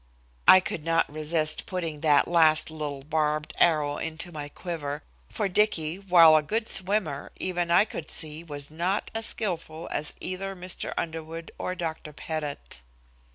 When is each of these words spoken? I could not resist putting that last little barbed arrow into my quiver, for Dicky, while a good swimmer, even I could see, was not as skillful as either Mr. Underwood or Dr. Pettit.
I 0.47 0.61
could 0.61 0.83
not 0.83 1.13
resist 1.13 1.67
putting 1.67 1.99
that 1.99 2.27
last 2.27 2.71
little 2.71 3.03
barbed 3.03 3.53
arrow 3.59 3.97
into 3.97 4.31
my 4.31 4.49
quiver, 4.49 5.03
for 5.29 5.47
Dicky, 5.47 5.99
while 5.99 6.35
a 6.35 6.41
good 6.41 6.67
swimmer, 6.67 7.31
even 7.35 7.69
I 7.69 7.85
could 7.85 8.09
see, 8.09 8.43
was 8.43 8.71
not 8.71 9.11
as 9.13 9.27
skillful 9.27 9.87
as 9.91 10.13
either 10.19 10.55
Mr. 10.55 10.91
Underwood 10.97 11.51
or 11.59 11.75
Dr. 11.75 12.13
Pettit. 12.13 12.81